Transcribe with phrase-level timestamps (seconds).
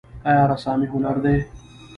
[0.29, 1.35] آیا رسامي هنر دی؟